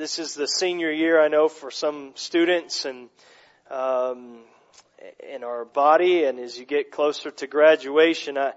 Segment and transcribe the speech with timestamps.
[0.00, 3.10] this is the senior year, I know, for some students and
[3.70, 4.38] um,
[5.30, 8.54] in our body, and as you get closer to graduation, I,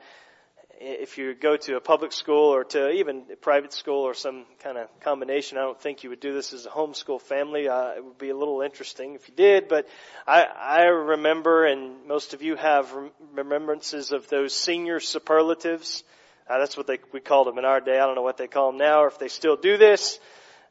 [0.79, 4.45] if you go to a public school or to even a private school or some
[4.63, 7.67] kind of combination, I don't think you would do this as a homeschool family.
[7.67, 9.85] Uh, it would be a little interesting if you did, but
[10.25, 12.89] I, I remember, and most of you have
[13.33, 16.05] remembrances of those senior superlatives.
[16.47, 17.99] Uh, that's what they, we called them in our day.
[17.99, 20.21] I don't know what they call them now or if they still do this.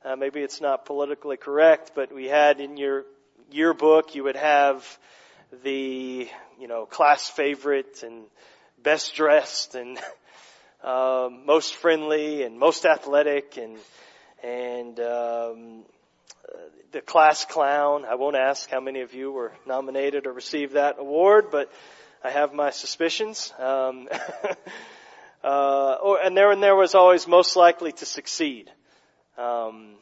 [0.05, 3.05] Uh, maybe it's not politically correct, but we had in your
[3.53, 4.85] yearbook, you would have
[5.63, 6.29] the,
[6.59, 8.25] you know, class favorite and
[8.83, 10.01] best dressed and
[10.83, 13.77] um, most friendly and most athletic and
[14.43, 15.85] and um,
[16.91, 18.05] the class clown.
[18.05, 21.71] I won't ask how many of you were nominated or received that award, but
[22.25, 23.53] I have my suspicions.
[23.57, 24.09] Um,
[25.45, 28.69] uh, or, and there and there was always most likely to succeed.
[29.39, 29.95] Um,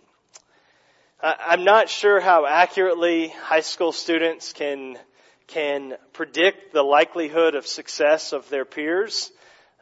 [1.23, 4.99] I'm not sure how accurately high school students can
[5.49, 9.31] can predict the likelihood of success of their peers.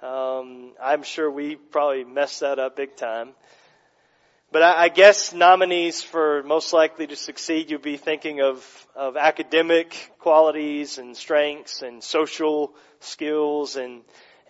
[0.03, 3.35] Um, I'm sure we probably messed that up big time.
[4.51, 9.17] But I, I guess nominees for most likely to succeed, you'd be thinking of, of
[9.17, 14.01] academic qualities and strengths and social skills and,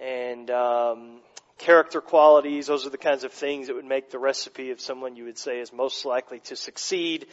[0.01, 1.21] and, um,
[1.59, 2.69] character qualities.
[2.69, 5.39] Those are the kinds of things that would make the recipe of someone you would
[5.39, 7.27] say is most likely to succeed.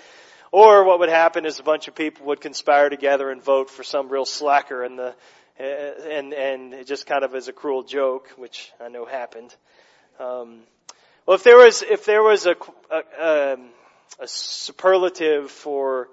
[0.52, 3.84] Or what would happen is a bunch of people would conspire together and vote for
[3.84, 5.16] some real slacker and the,
[5.58, 9.56] and, and just kind of as a cruel joke, which I know happened.
[10.20, 10.62] Um,
[11.26, 12.56] well, if there was, if there was a,
[12.92, 13.70] a, um,
[14.20, 16.10] a superlative for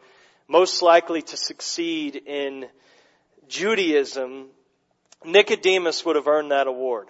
[0.49, 2.67] most likely to succeed in
[3.49, 4.47] Judaism,
[5.25, 7.09] Nicodemus would have earned that award.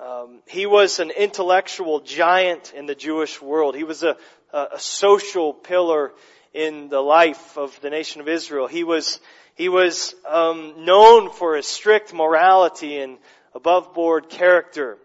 [0.00, 3.74] Um, he was an intellectual giant in the Jewish world.
[3.74, 4.16] He was a,
[4.52, 6.12] a social pillar
[6.52, 8.66] in the life of the nation of Israel.
[8.66, 9.20] He was
[9.56, 13.16] he was um, known for his strict morality and
[13.54, 14.98] above board character.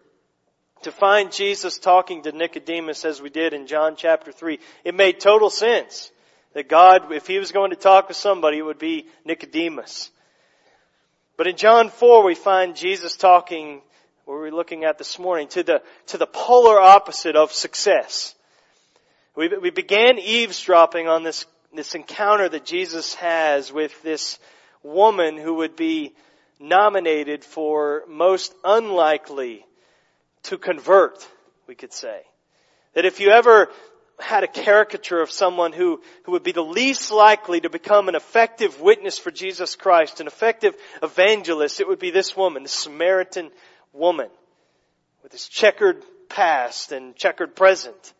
[0.83, 5.19] To find Jesus talking to Nicodemus as we did in John chapter 3, it made
[5.19, 6.11] total sense
[6.53, 10.11] that God, if he was going to talk with somebody, it would be Nicodemus.
[11.37, 13.81] But in John 4, we find Jesus talking,
[14.31, 18.33] where we're looking at this morning, to the, to the polar opposite of success.
[19.35, 24.39] We, we began eavesdropping on this, this encounter that Jesus has with this
[24.83, 26.13] woman who would be
[26.61, 29.65] nominated for most unlikely
[30.43, 31.27] to convert,
[31.67, 32.21] we could say.
[32.93, 33.67] That if you ever
[34.17, 38.15] had a caricature of someone who, who would be the least likely to become an
[38.15, 43.51] effective witness for Jesus Christ, an effective evangelist, it would be this woman, the Samaritan
[43.93, 44.29] woman,
[45.23, 48.13] with this checkered past and checkered present.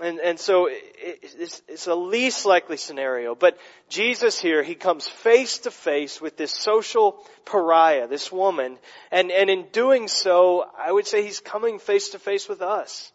[0.00, 3.34] And, and so it's, it's a least likely scenario.
[3.34, 3.58] But
[3.88, 8.78] Jesus here, he comes face to face with this social pariah, this woman.
[9.10, 13.12] And, and in doing so, I would say he's coming face to face with us.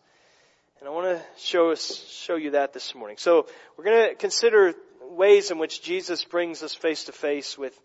[0.80, 3.18] And I want to show us, show you that this morning.
[3.18, 4.76] So we're going to consider
[5.10, 7.78] ways in which Jesus brings us face to face with,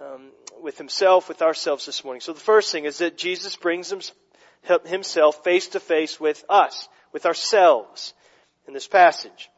[0.00, 0.30] um,
[0.60, 2.20] with himself, with ourselves this morning.
[2.20, 3.92] So the first thing is that Jesus brings
[4.84, 8.14] himself face to face with us, with ourselves
[8.66, 9.50] in this passage.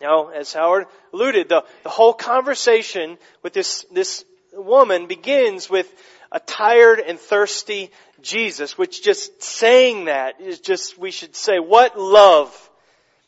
[0.00, 5.92] Now, as Howard alluded, the, the whole conversation with this, this woman begins with
[6.30, 7.90] a tired and thirsty
[8.20, 12.65] Jesus, which just saying that is just, we should say, what love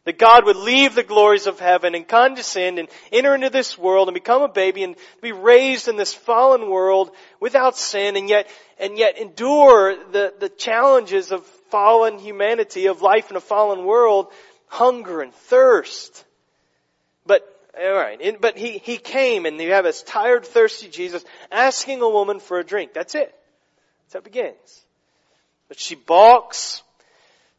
[0.09, 4.09] that God would leave the glories of heaven and condescend and enter into this world
[4.09, 7.11] and become a baby and be raised in this fallen world
[7.41, 8.49] without sin and yet,
[8.81, 14.29] and yet endure the, the challenges of fallen humanity, of life in a fallen world
[14.69, 16.25] hunger and thirst.
[17.27, 17.43] But,
[17.79, 22.41] alright, but he, he came and you have this tired, thirsty Jesus asking a woman
[22.41, 22.95] for a drink.
[22.95, 23.35] That's it.
[24.05, 24.87] That's how it begins.
[25.69, 26.83] But she balks.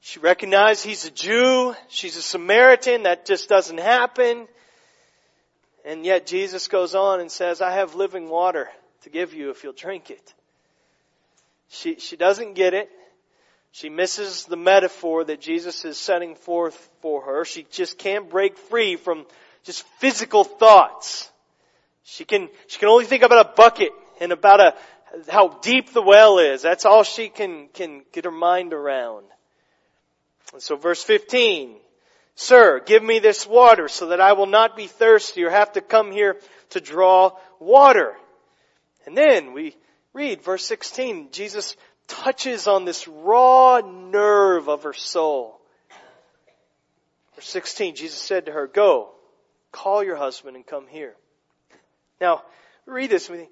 [0.02, 1.76] She recognizes he's a Jew.
[1.90, 3.04] She's a Samaritan.
[3.04, 4.48] That just doesn't happen.
[5.86, 8.70] And yet Jesus goes on and says, I have living water
[9.04, 10.34] to give you if you'll drink it.
[11.70, 12.90] She, she doesn't get it.
[13.72, 17.46] She misses the metaphor that Jesus is setting forth for her.
[17.46, 19.26] She just can't break free from
[19.64, 21.30] just physical thoughts.
[22.04, 24.76] She can, she can only think about a bucket and about a,
[25.30, 26.64] how deep the well is.
[26.64, 29.26] That's all she can, can get her mind around.
[30.54, 31.76] And so verse 15,
[32.36, 35.82] Sir, give me this water so that I will not be thirsty or have to
[35.82, 36.38] come here
[36.72, 38.16] to draw water.
[39.06, 39.76] And then we
[40.14, 41.76] read verse 16, Jesus
[42.08, 45.60] touches on this raw nerve of her soul.
[47.36, 49.10] Verse 16, Jesus said to her, Go,
[49.72, 51.16] call your husband and come here.
[52.20, 52.44] Now,
[52.86, 53.48] read this with me.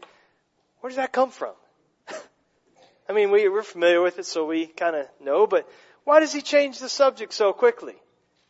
[0.82, 1.54] Where does that come from?
[3.10, 5.70] I mean, we, we're familiar with it, so we kind of know, but
[6.08, 7.96] why does he change the subject so quickly?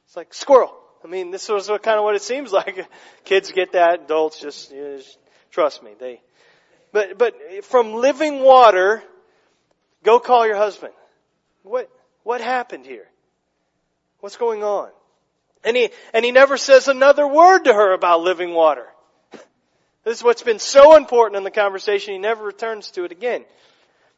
[0.06, 0.76] It's like squirrel.
[1.04, 2.88] I mean, this was kind of what it seems like.
[3.26, 5.18] Kids get that, adults just, you know, just
[5.50, 6.22] trust me, they,
[6.92, 7.34] but, but
[7.64, 9.02] from living water,
[10.04, 10.94] go call your husband.
[11.64, 11.90] What,
[12.22, 13.08] what happened here?
[14.20, 14.90] What's going on?
[15.64, 18.86] And he, and he never says another word to her about living water.
[20.04, 22.14] This is what's been so important in the conversation.
[22.14, 23.44] He never returns to it again.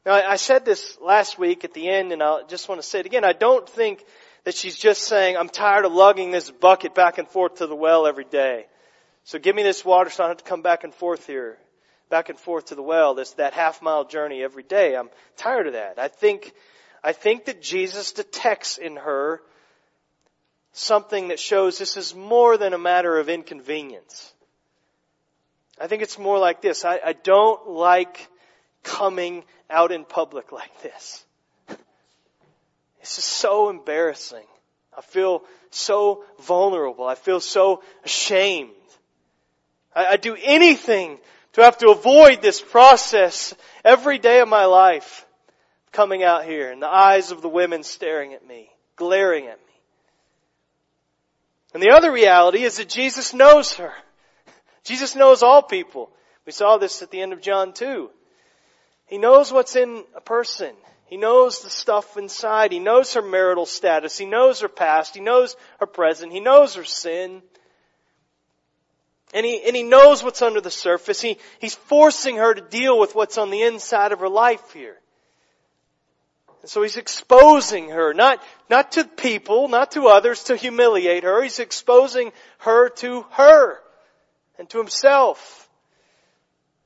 [0.06, 3.02] Now, I said this last week at the end, and I just want to say
[3.02, 3.26] it again.
[3.26, 4.04] I don't think
[4.46, 7.76] that she's just saying, I'm tired of lugging this bucket back and forth to the
[7.76, 8.66] well every day.
[9.26, 11.58] So give me this water so I don't have to come back and forth here,
[12.10, 14.96] back and forth to the well, this, that half mile journey every day.
[14.96, 16.00] I'm tired of that.
[16.00, 16.54] I think,
[17.04, 19.42] I think that Jesus detects in her
[20.72, 24.34] something that shows this is more than a matter of inconvenience.
[25.80, 26.86] I think it's more like this.
[26.86, 28.30] I, I don't like
[28.84, 31.26] coming out in public like this.
[33.00, 34.46] This is so embarrassing.
[34.98, 37.06] I feel so vulnerable.
[37.06, 38.72] I feel so ashamed.
[39.96, 41.18] I, I do anything
[41.54, 43.54] to have to avoid this process
[43.84, 45.26] every day of my life
[45.92, 49.74] coming out here and the eyes of the women staring at me, glaring at me.
[51.74, 53.94] And the other reality is that Jesus knows her.
[54.84, 56.10] Jesus knows all people.
[56.46, 58.10] We saw this at the end of John 2.
[59.10, 60.72] He knows what's in a person.
[61.08, 62.72] He knows the stuff inside.
[62.72, 64.16] He knows her marital status.
[64.16, 65.16] He knows her past.
[65.16, 66.32] He knows her present.
[66.32, 67.42] He knows her sin.
[69.34, 71.20] And he, and he knows what's under the surface.
[71.20, 74.98] He, he's forcing her to deal with what's on the inside of her life here.
[76.62, 81.42] And so he's exposing her, not, not to people, not to others to humiliate her.
[81.42, 83.80] He's exposing her to her
[84.60, 85.68] and to himself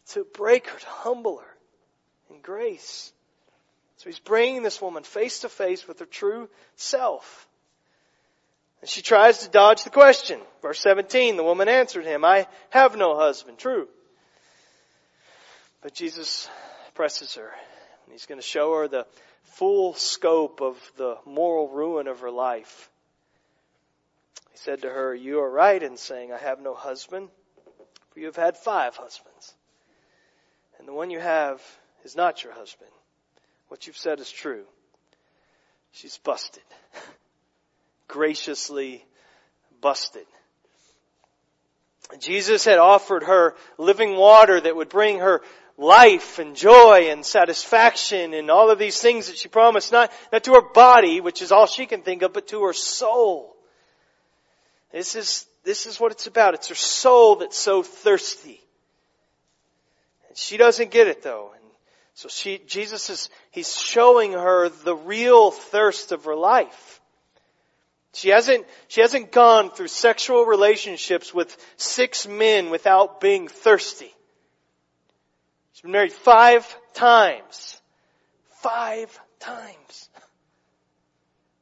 [0.10, 1.53] to break her, to humble her
[2.42, 3.12] grace.
[3.98, 7.48] So he's bringing this woman face to face with her true self.
[8.82, 10.40] And she tries to dodge the question.
[10.62, 13.58] Verse 17, the woman answered him, I have no husband.
[13.58, 13.88] True.
[15.82, 16.50] But Jesus
[16.94, 17.50] presses her
[18.06, 19.06] and he's going to show her the
[19.44, 22.90] full scope of the moral ruin of her life.
[24.52, 27.30] He said to her, You are right in saying, I have no husband,
[28.12, 29.54] for you have had five husbands.
[30.78, 31.62] And the one you have
[32.04, 32.92] is not your husband.
[33.70, 34.64] What you've said is true.
[35.92, 36.64] She's busted.
[38.08, 39.04] Graciously
[39.82, 40.26] busted.
[42.20, 45.42] Jesus had offered her living water that would bring her
[45.78, 50.44] life and joy and satisfaction and all of these things that she promised, not, not
[50.44, 53.56] to her body, which is all she can think of, but to her soul.
[54.92, 56.54] This is, this is what it's about.
[56.54, 58.62] It's her soul that's so thirsty.
[60.28, 61.52] And she doesn't get it though.
[62.16, 67.02] So she, Jesus is, he's showing her the real thirst of her life.
[68.14, 74.14] She hasn't, she hasn't gone through sexual relationships with six men without being thirsty.
[75.74, 77.82] She's been married five times.
[78.62, 80.10] Five times.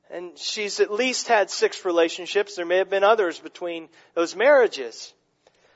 [0.10, 2.58] And she's at least had six relationships.
[2.58, 5.14] There may have been others between those marriages.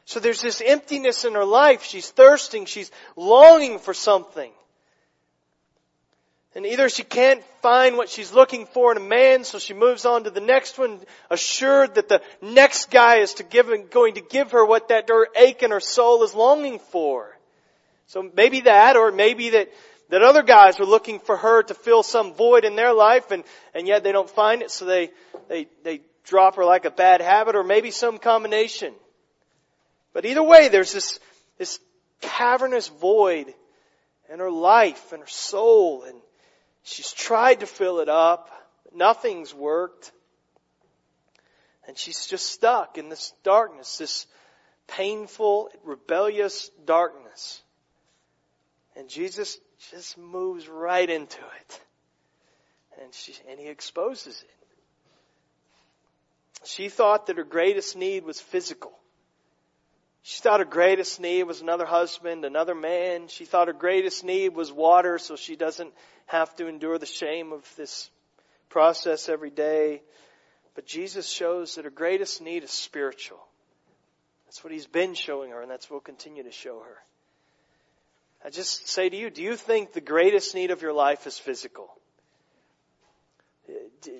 [0.04, 1.84] So there's this emptiness in her life.
[1.84, 2.66] She's thirsting.
[2.66, 4.52] She's longing for something.
[6.56, 10.06] And either she can't find what she's looking for in a man, so she moves
[10.06, 14.22] on to the next one, assured that the next guy is to give, going to
[14.22, 17.38] give her what that her ache in her soul is longing for.
[18.08, 19.70] So maybe that, or maybe that,
[20.10, 23.44] that other guys are looking for her to fill some void in their life and,
[23.74, 25.12] and yet they don't find it, so they,
[25.50, 28.94] they, they drop her like a bad habit, or maybe some combination.
[30.14, 31.20] But either way, there's this,
[31.58, 31.80] this
[32.22, 33.54] cavernous void
[34.32, 36.16] in her life and her soul and
[36.86, 38.50] She's tried to fill it up,
[38.94, 40.12] nothing's worked.
[41.88, 44.28] And she's just stuck in this darkness, this
[44.88, 47.62] painful, rebellious darkness.
[48.96, 49.60] And Jesus
[49.92, 51.82] just moves right into it.
[53.02, 54.50] And she, and he exposes it.
[56.66, 58.94] She thought that her greatest need was physical.
[60.28, 63.28] She thought her greatest need was another husband, another man.
[63.28, 65.94] She thought her greatest need was water so she doesn't
[66.26, 68.10] have to endure the shame of this
[68.68, 70.02] process every day.
[70.74, 73.38] But Jesus shows that her greatest need is spiritual.
[74.48, 76.98] That's what he's been showing her and that's what we'll continue to show her.
[78.44, 81.38] I just say to you, do you think the greatest need of your life is
[81.38, 81.94] physical?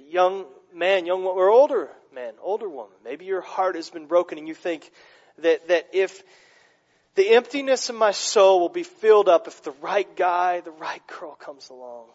[0.08, 4.38] Young man, young woman, or older man, older woman, maybe your heart has been broken
[4.38, 4.92] and you think
[5.40, 6.24] that, that if
[7.16, 11.02] the emptiness of my soul will be filled up if the right guy, the right
[11.08, 12.08] girl comes along.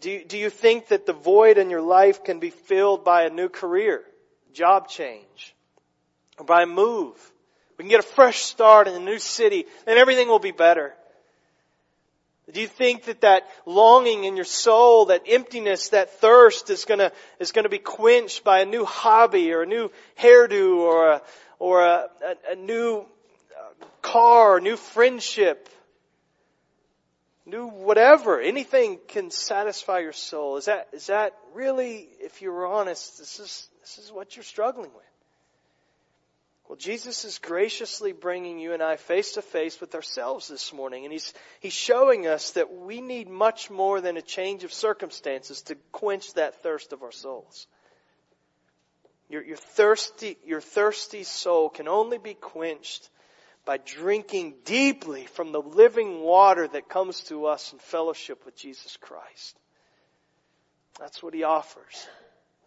[0.00, 3.24] Do you, do you think that the void in your life can be filled by
[3.24, 4.02] a new career,
[4.52, 5.54] job change,
[6.38, 7.16] or by a move?
[7.76, 10.94] We can get a fresh start in a new city, and everything will be better.
[12.52, 17.10] Do you think that that longing in your soul, that emptiness, that thirst is gonna,
[17.40, 21.22] is gonna be quenched by a new hobby or a new hairdo or a,
[21.58, 25.70] or a, a, a new uh, car, new friendship,
[27.46, 30.56] new whatever, anything can satisfy your soul.
[30.58, 34.42] Is that, is that really, if you were honest, this is, this is what you're
[34.42, 35.13] struggling with?
[36.68, 41.04] Well, Jesus is graciously bringing you and I face to face with ourselves this morning,
[41.04, 45.62] and He's, He's showing us that we need much more than a change of circumstances
[45.62, 47.66] to quench that thirst of our souls.
[49.28, 53.10] Your, your thirsty, your thirsty soul can only be quenched
[53.66, 58.96] by drinking deeply from the living water that comes to us in fellowship with Jesus
[58.98, 59.58] Christ.
[60.98, 62.08] That's what he offers.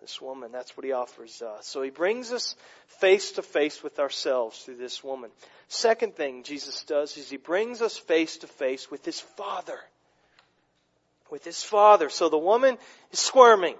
[0.02, 1.68] This woman, that's what he offers us.
[1.68, 2.56] So he brings us
[3.00, 5.32] face to face with ourselves through this woman.
[5.68, 9.80] Second thing Jesus does is he brings us face to face with his father.
[11.30, 12.10] With his father.
[12.10, 12.78] So the woman
[13.12, 13.76] is squirming.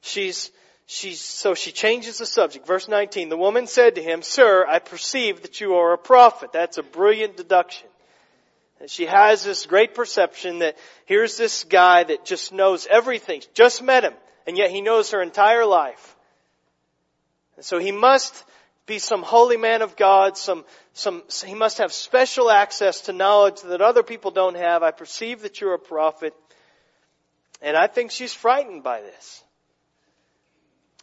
[0.00, 0.50] She's
[0.86, 2.66] She's, so she changes the subject.
[2.66, 6.52] Verse 19, the woman said to him, Sir, I perceive that you are a prophet.
[6.52, 7.88] That's a brilliant deduction.
[8.80, 13.82] And she has this great perception that here's this guy that just knows everything, just
[13.82, 14.12] met him,
[14.46, 16.16] and yet he knows her entire life.
[17.56, 18.44] And so he must
[18.86, 23.62] be some holy man of God, some, some, he must have special access to knowledge
[23.62, 24.82] that other people don't have.
[24.82, 26.34] I perceive that you're a prophet.
[27.62, 29.42] And I think she's frightened by this.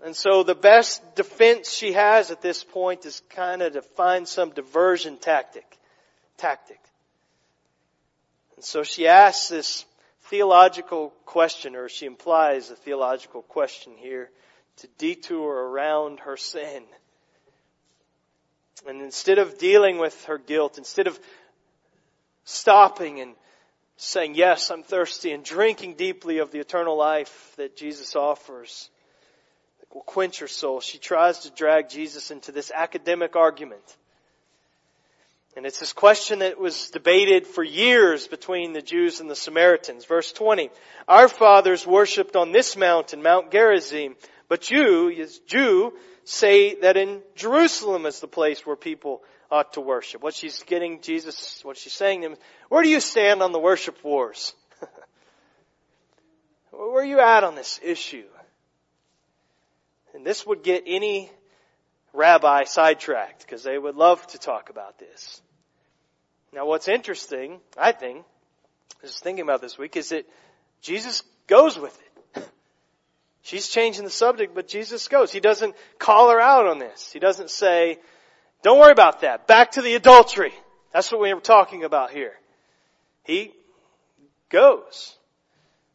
[0.03, 4.27] And so the best defense she has at this point is kind of to find
[4.27, 5.77] some diversion tactic.
[6.37, 6.79] Tactic.
[8.55, 9.85] And so she asks this
[10.31, 14.31] theological question, or she implies a theological question here,
[14.77, 16.83] to detour around her sin.
[18.87, 21.19] And instead of dealing with her guilt, instead of
[22.45, 23.35] stopping and
[23.97, 28.89] saying, yes, I'm thirsty and drinking deeply of the eternal life that Jesus offers,
[29.81, 30.79] that will quench her soul.
[30.79, 33.83] She tries to drag Jesus into this academic argument.
[35.55, 40.05] And it's this question that was debated for years between the Jews and the Samaritans.
[40.05, 40.69] Verse 20.
[41.07, 44.15] Our fathers worshipped on this mountain, Mount Gerizim,
[44.47, 45.93] but you, Jew,
[46.23, 50.23] say that in Jerusalem is the place where people ought to worship.
[50.23, 52.37] What she's getting Jesus, what she's saying to him,
[52.69, 54.53] where do you stand on the worship wars?
[56.71, 58.23] where are you at on this issue?
[60.13, 61.29] And this would get any
[62.13, 65.41] rabbi sidetracked because they would love to talk about this.
[66.53, 68.25] Now what's interesting, I think,
[69.01, 70.25] just thinking about this week, is that
[70.81, 71.97] Jesus goes with
[72.35, 72.43] it.
[73.41, 75.31] She's changing the subject, but Jesus goes.
[75.31, 77.11] He doesn't call her out on this.
[77.11, 77.99] He doesn't say,
[78.63, 79.47] don't worry about that.
[79.47, 80.53] Back to the adultery.
[80.93, 82.33] That's what we were talking about here.
[83.23, 83.53] He
[84.49, 85.15] goes.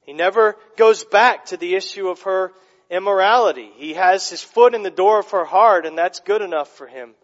[0.05, 2.53] He never goes back to the issue of her
[2.91, 3.71] immorality.
[3.77, 6.87] He has his foot in the door of her heart and that's good enough for
[6.87, 7.15] him.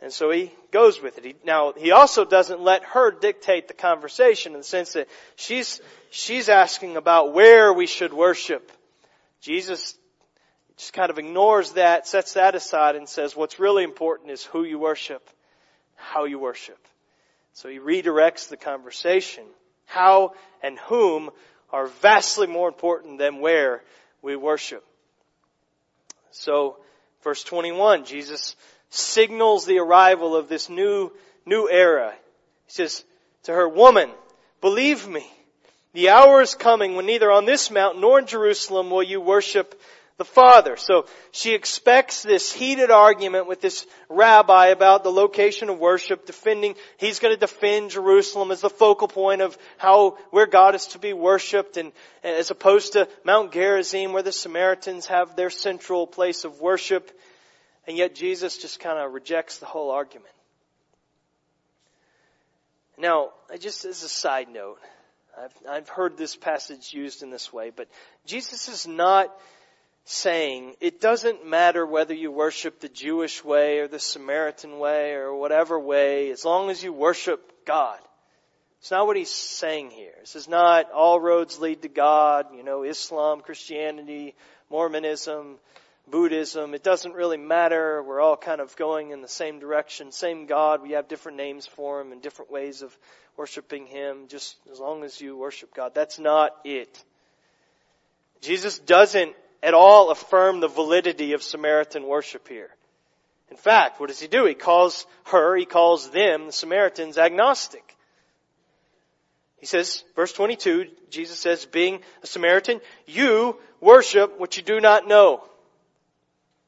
[0.00, 1.24] And so he goes with it.
[1.24, 5.80] He, now, he also doesn't let her dictate the conversation in the sense that she's,
[6.10, 8.70] she's asking about where we should worship.
[9.40, 9.96] Jesus
[10.76, 14.62] just kind of ignores that, sets that aside and says what's really important is who
[14.62, 15.28] you worship,
[15.96, 16.78] how you worship.
[17.54, 19.44] So he redirects the conversation.
[19.86, 21.30] How and whom
[21.72, 23.82] are vastly more important than where
[24.22, 24.84] we worship.
[26.30, 26.76] So,
[27.22, 28.56] verse 21, Jesus
[28.90, 31.10] signals the arrival of this new,
[31.44, 32.12] new era.
[32.66, 33.04] He says
[33.44, 34.10] to her, woman,
[34.60, 35.26] believe me,
[35.92, 39.80] the hour is coming when neither on this mountain nor in Jerusalem will you worship
[40.18, 40.76] the Father.
[40.76, 46.74] So she expects this heated argument with this rabbi about the location of worship, defending,
[46.96, 50.98] he's going to defend Jerusalem as the focal point of how, where God is to
[50.98, 51.92] be worshiped and,
[52.24, 57.16] as opposed to Mount Gerizim where the Samaritans have their central place of worship.
[57.86, 60.34] And yet Jesus just kind of rejects the whole argument.
[62.98, 64.80] Now, just as a side note,
[65.40, 67.86] I've, I've heard this passage used in this way, but
[68.26, 69.32] Jesus is not
[70.10, 75.34] saying it doesn't matter whether you worship the Jewish way or the Samaritan way or
[75.34, 77.98] whatever way, as long as you worship God.
[78.80, 80.14] It's not what he's saying here.
[80.20, 84.34] This is not all roads lead to God, you know, Islam, Christianity,
[84.70, 85.56] Mormonism,
[86.10, 86.72] Buddhism.
[86.72, 88.02] It doesn't really matter.
[88.02, 90.80] We're all kind of going in the same direction, same God.
[90.80, 92.96] We have different names for Him and different ways of
[93.36, 95.94] worshiping Him, just as long as you worship God.
[95.94, 97.04] That's not it.
[98.40, 102.70] Jesus doesn't at all affirm the validity of Samaritan worship here.
[103.50, 104.44] In fact, what does he do?
[104.44, 107.96] He calls her, he calls them, the Samaritans, agnostic.
[109.58, 115.08] He says, verse 22, Jesus says, being a Samaritan, you worship what you do not
[115.08, 115.42] know.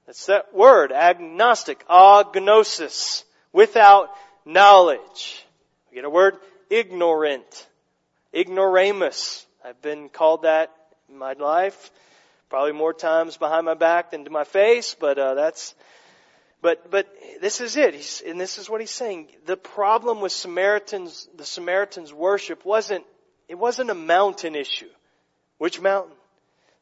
[0.07, 4.11] That's that word, agnostic, agnosis, without
[4.45, 5.45] knowledge.
[5.91, 6.37] We get a word,
[6.69, 7.69] ignorant,
[8.35, 9.47] ignoramus.
[9.65, 10.75] I've been called that
[11.09, 11.93] in my life,
[12.51, 15.75] probably more times behind my back than to my face, but uh, that's.
[16.63, 17.09] But but
[17.41, 19.29] this is it, he's, and this is what he's saying.
[19.47, 23.07] The problem with Samaritans, the Samaritans' worship wasn't
[23.49, 24.91] it wasn't a mountain issue.
[25.57, 26.17] Which mountain?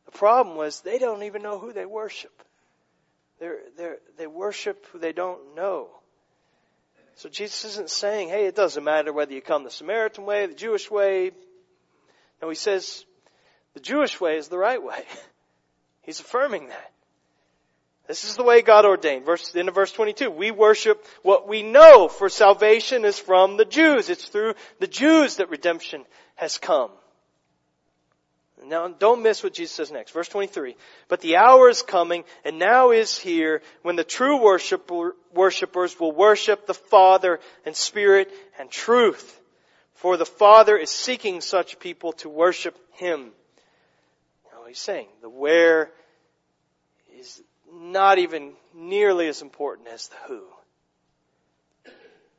[0.07, 2.33] The problem was they don't even know who they worship.
[3.39, 5.89] They're, they're, they worship who they don't know.
[7.17, 10.55] So Jesus isn't saying, hey, it doesn't matter whether you come the Samaritan way, the
[10.55, 11.33] Jewish way.
[12.41, 13.05] No, he says,
[13.75, 15.03] the Jewish way is the right way.
[16.09, 16.91] He's affirming that.
[18.07, 19.27] This is the way God ordained.
[19.27, 20.31] Verse, into verse 22.
[20.31, 24.09] We worship what we know for salvation is from the Jews.
[24.09, 26.91] It's through the Jews that redemption has come.
[28.65, 30.13] Now, don't miss what Jesus says next.
[30.13, 30.77] Verse 23.
[31.09, 36.13] But the hour is coming, and now is here, when the true worshiper, worshipers will
[36.13, 39.39] worship the Father in spirit and truth.
[39.93, 43.33] For the Father is seeking such people to worship Him.
[44.69, 45.91] He's saying the where
[47.19, 50.45] is not even nearly as important as the who.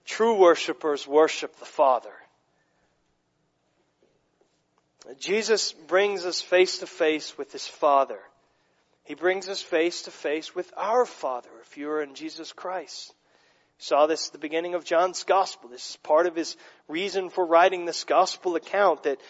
[0.06, 2.14] True worshippers worship the Father.
[5.20, 8.20] Jesus brings us face to face with His Father.
[9.04, 13.14] He brings us face to face with our Father if you are in Jesus Christ.
[13.82, 15.70] Saw this at the beginning of John's Gospel.
[15.70, 16.58] This is part of his
[16.90, 19.22] reason for writing this Gospel account that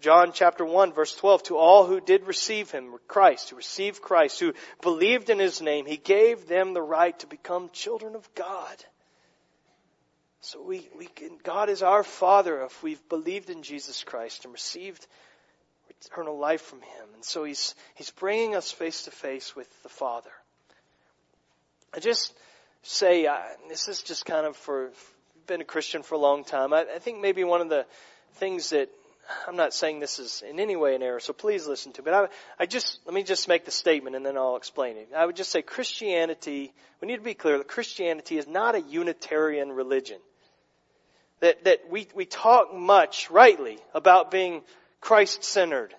[0.00, 4.38] John chapter 1 verse 12, to all who did receive Him, Christ, who received Christ,
[4.38, 8.84] who believed in His name, He gave them the right to become children of God.
[10.42, 14.52] So we, we can, God is our Father if we've believed in Jesus Christ and
[14.52, 15.04] received
[16.04, 17.06] eternal life from Him.
[17.14, 20.30] And so He's, He's bringing us face to face with the Father.
[21.92, 22.32] I just
[22.82, 23.36] say, uh,
[23.68, 24.90] this is just kind of for,
[25.46, 26.72] been a Christian for a long time.
[26.72, 27.86] I, I think maybe one of the
[28.34, 28.88] things that,
[29.46, 32.06] I'm not saying this is in any way an error, so please listen to me.
[32.06, 35.10] But I, I just, let me just make the statement and then I'll explain it.
[35.16, 38.80] I would just say Christianity, we need to be clear that Christianity is not a
[38.80, 40.18] Unitarian religion
[41.42, 44.62] that, that we, we talk much, rightly, about being
[45.00, 45.92] Christ-centered.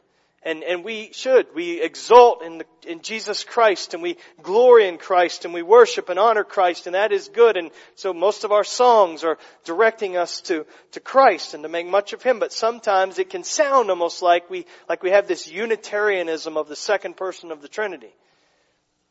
[0.46, 1.48] And, and we should.
[1.56, 6.10] We exult in, the, in Jesus Christ and we glory in Christ and we worship
[6.10, 7.56] and honor Christ and that is good.
[7.56, 11.88] And so most of our songs are directing us to, to Christ and to make
[11.88, 12.40] much of Him.
[12.40, 16.76] But sometimes it can sound almost like we, like we have this Unitarianism of the
[16.76, 18.14] second person of the Trinity.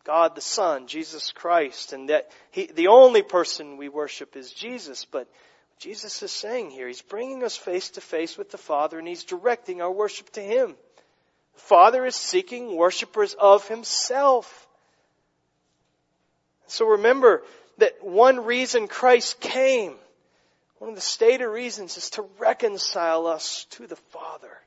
[0.04, 5.04] God the Son, Jesus Christ, and that He, the only person we worship is Jesus,
[5.04, 5.28] but
[5.78, 9.24] Jesus is saying here, He's bringing us face to face with the Father and He's
[9.24, 10.74] directing our worship to Him.
[11.54, 14.66] The Father is seeking worshipers of Himself.
[16.66, 17.42] So remember
[17.78, 19.94] that one reason Christ came,
[20.78, 24.58] one of the stated reasons is to reconcile us to the Father.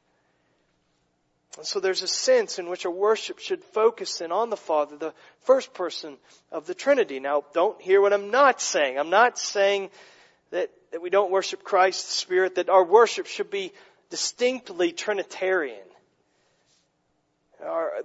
[1.57, 4.97] And so there's a sense in which our worship should focus in on the Father,
[4.97, 6.17] the first person
[6.51, 7.19] of the Trinity.
[7.19, 8.99] Now, don't hear what I'm not saying.
[8.99, 9.89] I'm not saying
[10.51, 13.71] that, that we don't worship Christ, the Spirit, that our worship should be
[14.09, 15.87] distinctly Trinitarian.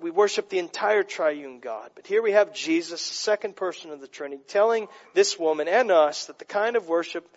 [0.01, 1.91] We worship the entire triune God.
[1.95, 5.91] But here we have Jesus, the second person of the Trinity, telling this woman and
[5.91, 7.29] us that the kind of worship,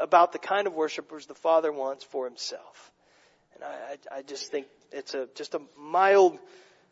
[0.00, 2.92] about the kind of worshipers the Father wants for himself.
[3.54, 6.38] And I, I just think it's a, just a mild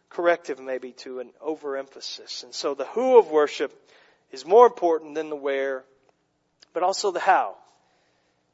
[0.09, 2.43] corrective maybe to an overemphasis.
[2.43, 3.73] And so the who of worship
[4.33, 5.85] is more important than the where
[6.77, 7.55] but also the how.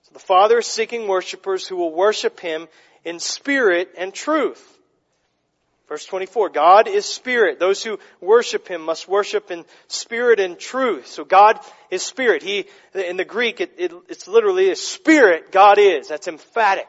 [0.03, 2.69] So the Father is seeking worshipers who will worship Him
[3.05, 4.79] in spirit and truth.
[5.93, 7.61] Verse 24, God is spirit.
[7.61, 11.07] Those who worship Him must worship in spirit and truth.
[11.09, 12.43] So God is spirit.
[12.43, 16.09] He, in the Greek, it, it, it's literally a spirit God is.
[16.09, 16.89] That's emphatic.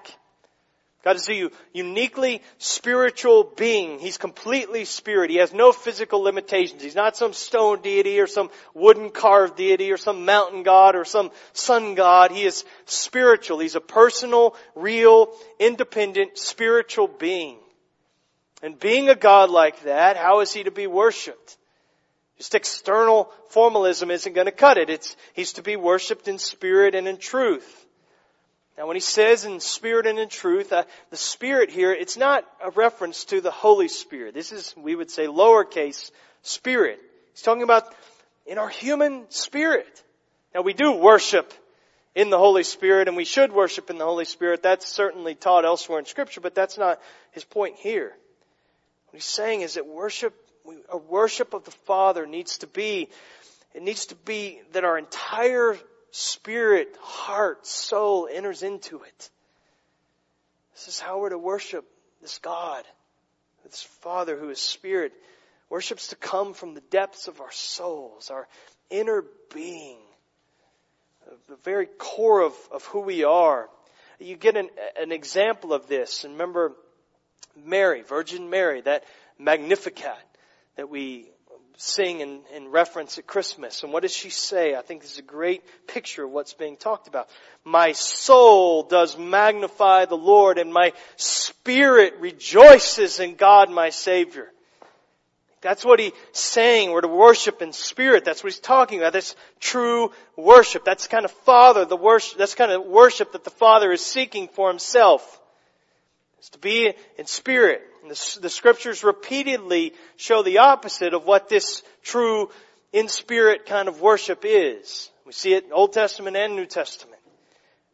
[1.03, 3.99] God is a uniquely spiritual being.
[3.99, 5.29] He's completely spirit.
[5.29, 6.81] He has no physical limitations.
[6.81, 11.03] He's not some stone deity or some wooden carved deity or some mountain god or
[11.03, 12.31] some sun god.
[12.31, 13.59] He is spiritual.
[13.59, 17.57] He's a personal, real, independent, spiritual being.
[18.63, 21.57] And being a God like that, how is he to be worshiped?
[22.37, 24.89] Just external formalism isn't going to cut it.
[24.89, 27.85] It's, he's to be worshiped in spirit and in truth.
[28.77, 32.45] Now when he says in spirit and in truth, uh, the spirit here, it's not
[32.63, 34.33] a reference to the Holy Spirit.
[34.33, 36.09] This is, we would say, lowercase
[36.41, 36.99] spirit.
[37.33, 37.83] He's talking about
[38.47, 40.03] in our human spirit.
[40.55, 41.53] Now we do worship
[42.15, 44.63] in the Holy Spirit and we should worship in the Holy Spirit.
[44.63, 48.13] That's certainly taught elsewhere in scripture, but that's not his point here.
[49.13, 50.33] What he's saying is that worship,
[50.89, 53.09] a worship of the Father needs to be,
[53.75, 55.77] it needs to be that our entire
[56.09, 59.29] spirit, heart, soul enters into it.
[60.73, 61.85] This is how we're to worship
[62.23, 62.85] this God,
[63.63, 65.13] this Father who is spirit.
[65.69, 68.47] Worship's to come from the depths of our souls, our
[68.89, 69.99] inner being,
[71.47, 73.69] the very core of, of who we are.
[74.17, 76.23] You get an, an example of this.
[76.23, 76.71] And remember
[77.65, 79.03] Mary, Virgin Mary, that
[79.37, 80.17] Magnificat
[80.75, 81.29] that we
[81.77, 83.83] sing in, in reference at Christmas.
[83.83, 84.75] And what does she say?
[84.75, 87.29] I think this is a great picture of what's being talked about.
[87.63, 94.49] My soul does magnify the Lord and my spirit rejoices in God my Savior.
[95.61, 96.91] That's what he's saying.
[96.91, 98.25] We're to worship in spirit.
[98.25, 99.13] That's what he's talking about.
[99.13, 100.83] That's true worship.
[100.83, 104.49] That's kind of Father, the worship, that's kind of worship that the Father is seeking
[104.49, 105.39] for himself.
[106.43, 107.81] It's to be in spirit.
[108.01, 112.49] The, the, scriptures repeatedly show the opposite of what this true
[112.91, 115.09] in spirit kind of worship is.
[115.25, 117.21] We see it in Old Testament and New Testament.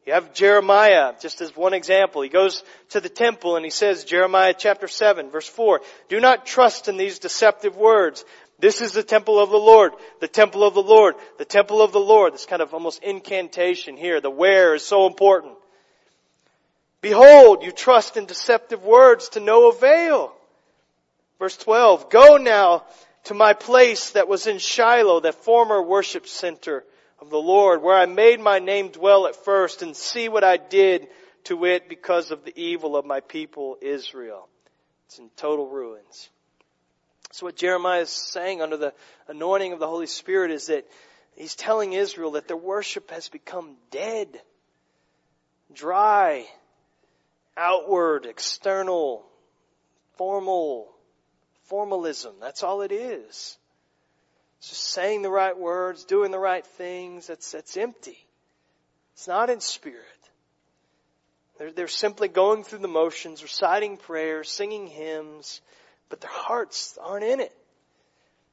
[0.08, 2.24] You have Jeremiah, just as one example.
[2.24, 6.48] He goes to the temple and he says, Jeremiah chapter 7 verse 4, do not
[6.48, 8.26] trust in these deceptive words.
[8.58, 11.92] This is the temple of the Lord, the temple of the Lord, the temple of
[11.92, 12.34] the Lord.
[12.34, 14.20] This kind of almost incantation here.
[14.22, 15.54] The where is so important.
[17.02, 20.34] Behold, you trust in deceptive words to no avail.
[21.40, 22.84] Verse 12, go now
[23.26, 26.84] to my place that was in Shiloh, that former worship center
[27.20, 30.58] of the Lord, where I made my name dwell at first, and see what I
[30.58, 31.08] did
[31.46, 34.50] to it because of the evil of my people Israel.
[35.08, 36.30] It's in total ruins.
[37.32, 38.94] So what Jeremiah is saying under the
[39.28, 40.86] anointing of the Holy Spirit is that
[41.36, 44.28] he's telling Israel that their worship has become dead,
[45.74, 46.46] dry,
[47.60, 49.26] outward, external,
[50.17, 50.89] formal,
[51.65, 52.36] formalism.
[52.39, 53.58] That's all it is.
[54.58, 57.28] It's just saying the right words, doing the right things.
[57.28, 58.17] That's, that's empty.
[59.13, 60.00] It's not in spirit.
[61.58, 65.62] They're, they're simply going through the motions, reciting prayers, singing hymns,
[66.10, 67.56] but their hearts aren't in it.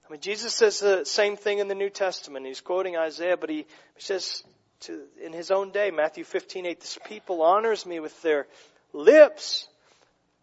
[0.07, 2.47] I mean, Jesus says the same thing in the New Testament.
[2.47, 3.67] He's quoting Isaiah, but he,
[3.99, 4.43] says
[4.81, 8.47] to, in his own day, Matthew 15, 8, this people honors me with their
[8.97, 9.69] lips.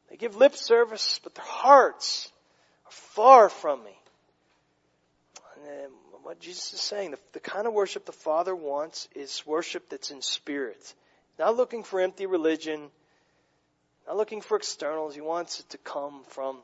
[0.09, 2.31] They give lip service, but their hearts
[2.85, 3.97] are far from me.
[5.65, 5.91] And
[6.23, 10.11] what Jesus is saying, the, the kind of worship the Father wants is worship that's
[10.11, 10.93] in spirit.
[11.39, 12.89] Not looking for empty religion,
[14.07, 15.15] not looking for externals.
[15.15, 16.57] He wants it to come from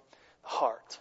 [0.43, 0.99] the heart.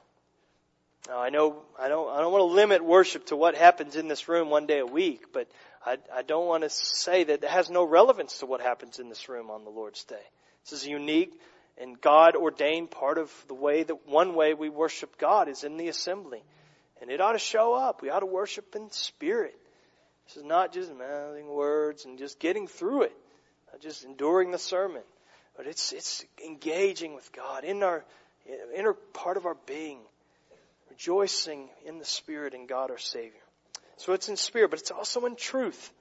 [1.08, 4.08] Now I know I don't I don't want to limit worship to what happens in
[4.08, 5.48] this room one day a week, but
[5.84, 9.08] I, I don't want to say that it has no relevance to what happens in
[9.08, 10.16] this room on the Lord's day.
[10.68, 11.32] This is a unique
[11.80, 15.76] and God ordained part of the way that one way we worship God is in
[15.76, 16.42] the assembly.
[17.00, 18.02] And it ought to show up.
[18.02, 19.54] We ought to worship in spirit.
[20.26, 23.16] This is not just mouthing words and just getting through it,
[23.72, 25.02] not just enduring the sermon,
[25.56, 28.04] but it's, it's engaging with God in our
[28.76, 30.00] inner part of our being,
[30.90, 33.40] rejoicing in the Spirit and God our Savior.
[33.96, 35.92] So it's in spirit, but it's also in truth.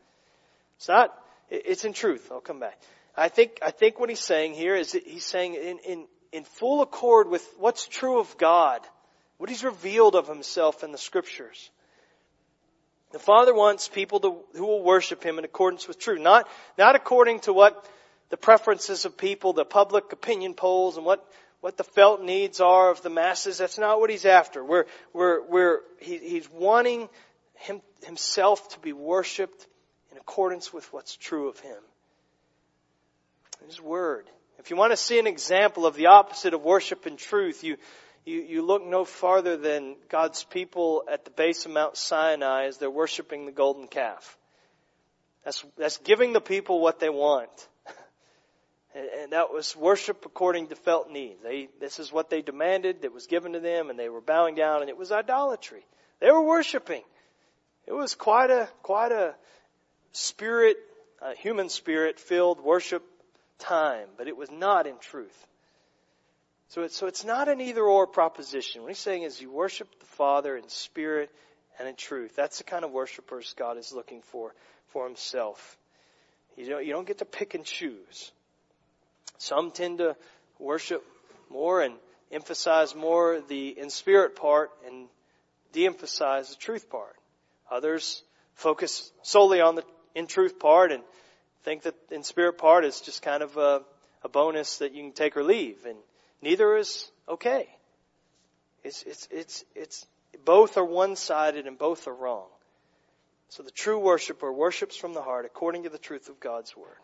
[0.77, 1.13] It's not,
[1.49, 2.29] it's in truth.
[2.31, 2.79] I'll come back.
[3.17, 6.43] I think, I think what he's saying here is that he's saying in, in, in
[6.43, 8.81] full accord with what's true of God,
[9.37, 11.71] what he's revealed of himself in the scriptures.
[13.11, 16.95] The Father wants people to, who will worship Him in accordance with truth, not, not
[16.95, 17.85] according to what
[18.29, 21.25] the preferences of people, the public opinion polls, and what,
[21.61, 23.57] what the felt needs are of the masses.
[23.57, 24.63] That's not what He's after.
[24.63, 27.07] We're, we're, we're, he, He's wanting
[27.55, 29.65] him, Himself to be worshiped
[30.11, 31.81] in accordance with what's true of Him.
[33.67, 34.29] His Word.
[34.59, 37.75] If you want to see an example of the opposite of worship and truth, you,
[38.25, 42.77] you, you look no farther than God's people at the base of Mount Sinai as
[42.77, 44.37] they're worshiping the golden calf.
[45.43, 47.49] That's, that's giving the people what they want.
[48.95, 51.35] And that was worship according to felt need.
[51.43, 54.55] They, this is what they demanded that was given to them and they were bowing
[54.55, 55.85] down and it was idolatry.
[56.19, 57.03] They were worshiping.
[57.85, 59.35] It was quite a, quite a
[60.13, 60.77] spirit,
[61.21, 63.03] a human spirit filled worship
[63.59, 65.47] time, but it was not in truth.
[66.69, 68.81] So it's, so it's not an either or proposition.
[68.81, 71.31] What he's saying is you worship the Father in spirit
[71.79, 72.35] and in truth.
[72.35, 74.53] That's the kind of worshipers God is looking for
[74.87, 75.77] for himself.
[76.55, 78.31] You don't, you don't get to pick and choose.
[79.37, 80.15] Some tend to
[80.59, 81.03] worship
[81.49, 81.93] more and
[82.31, 85.07] emphasize more the in spirit part and
[85.71, 87.15] de-emphasize the truth part.
[87.69, 88.23] Others
[88.55, 89.83] focus solely on the
[90.15, 91.03] in truth part and
[91.67, 93.81] think that in spirit part is just kind of a,
[94.23, 95.83] a bonus that you can take or leave.
[95.85, 95.97] And
[96.41, 97.67] neither is okay.
[98.85, 100.05] It's, it's, it's, it's,
[100.45, 102.47] both are one-sided and both are wrong.
[103.49, 107.01] So the true worshiper worships from the heart according to the truth of God's Word.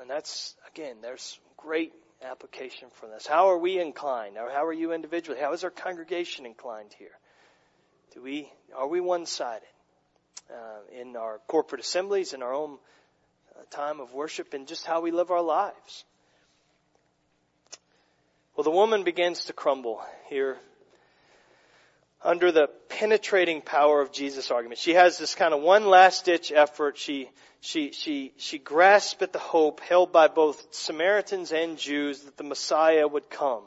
[0.00, 1.92] And that's, again, there's great
[2.22, 3.26] application for this.
[3.26, 4.36] How are we inclined?
[4.36, 5.40] Or how are you individually?
[5.40, 7.18] How is our congregation inclined here?
[8.14, 9.66] Do we, are we one-sided?
[10.48, 12.78] Uh, in our corporate assemblies, in our own
[13.58, 16.04] uh, time of worship, and just how we live our lives.
[18.56, 20.58] Well, the woman begins to crumble here
[22.22, 24.80] under the penetrating power of Jesus' argument.
[24.80, 26.98] She has this kind of one last ditch effort.
[26.98, 32.36] She, she, she, she grasps at the hope held by both Samaritans and Jews that
[32.36, 33.62] the Messiah would come.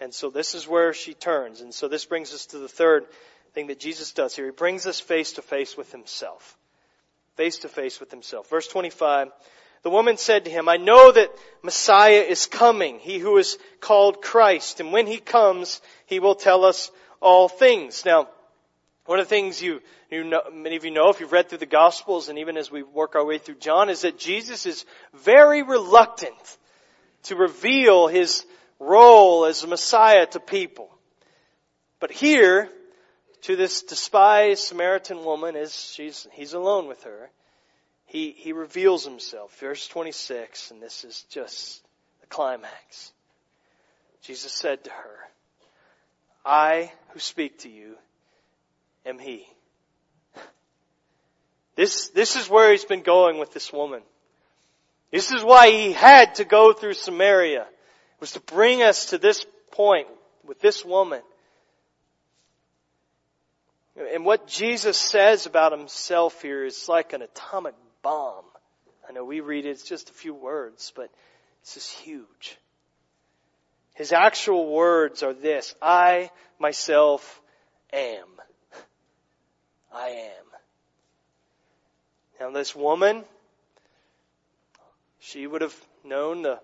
[0.00, 1.60] And so this is where she turns.
[1.60, 3.06] And so this brings us to the third
[3.52, 4.46] thing that Jesus does here.
[4.46, 6.58] He brings us face to face with himself.
[7.36, 8.48] Face to face with himself.
[8.48, 9.28] Verse 25.
[9.82, 11.30] The woman said to him, I know that
[11.62, 16.64] Messiah is coming, he who is called Christ, and when he comes, he will tell
[16.64, 18.04] us all things.
[18.06, 18.28] Now,
[19.04, 21.58] one of the things you, you know, many of you know if you've read through
[21.58, 24.86] the Gospels and even as we work our way through John is that Jesus is
[25.12, 26.58] very reluctant
[27.24, 28.46] to reveal his
[28.78, 30.88] role as Messiah to people.
[32.00, 32.70] But here,
[33.44, 37.30] to this despised Samaritan woman, as she's, he's alone with her,
[38.06, 39.54] he, he reveals himself.
[39.60, 41.82] Verse 26, and this is just
[42.22, 43.12] the climax.
[44.22, 45.16] Jesus said to her,
[46.44, 47.96] I who speak to you
[49.04, 49.46] am he.
[51.76, 54.00] This, this is where he's been going with this woman.
[55.10, 57.66] This is why he had to go through Samaria.
[58.20, 60.06] Was to bring us to this point
[60.46, 61.20] with this woman.
[63.96, 68.44] And what Jesus says about himself here is like an atomic bomb.
[69.08, 71.10] I know we read it, it's just a few words, but
[71.62, 72.58] this is huge.
[73.94, 77.40] His actual words are this, I myself
[77.92, 78.26] am.
[79.92, 80.44] I am.
[82.40, 83.24] Now this woman,
[85.20, 86.58] she would have known the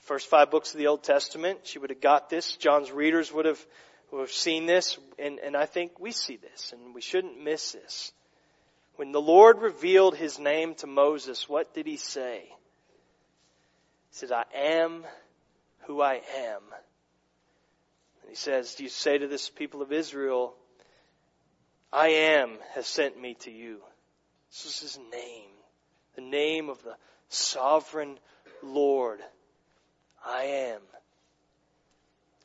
[0.00, 1.60] first five books of the Old Testament.
[1.64, 2.56] She would have got this.
[2.56, 3.66] John's readers would have,
[4.20, 4.98] have seen this.
[5.18, 8.12] And, and I think we see this and we shouldn't miss this.
[8.96, 12.44] When the Lord revealed His name to Moses, what did He say?
[14.10, 15.04] He said, I am
[15.86, 16.62] who I am.
[18.22, 20.54] And He says, do you say to this people of Israel,
[21.92, 23.80] I am has sent me to you.
[24.50, 25.50] This is His name.
[26.14, 26.94] The name of the
[27.28, 28.18] sovereign
[28.62, 29.20] Lord.
[30.24, 30.80] I am.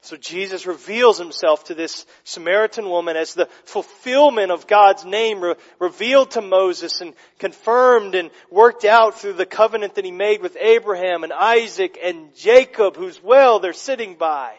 [0.01, 5.55] So Jesus reveals himself to this Samaritan woman as the fulfillment of God's name re-
[5.77, 10.55] revealed to Moses and confirmed and worked out through the covenant that he made with
[10.59, 14.53] Abraham and Isaac and Jacob, whose well they're sitting by.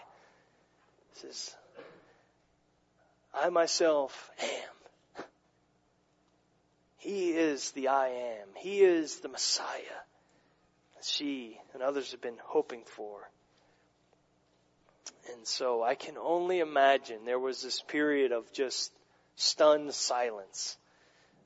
[1.14, 1.56] He says,
[3.32, 5.24] I myself am.
[6.98, 8.48] He is the I am.
[8.56, 9.64] He is the Messiah
[10.96, 13.30] that she and others have been hoping for.
[15.32, 18.92] And so I can only imagine there was this period of just
[19.36, 20.76] stunned silence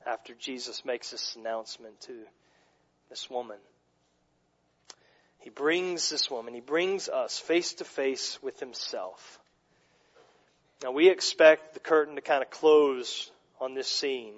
[0.05, 2.13] after Jesus makes this announcement to
[3.09, 3.57] this woman.
[5.39, 9.39] He brings this woman, he brings us face to face with himself.
[10.83, 14.33] Now we expect the curtain to kind of close on this scene.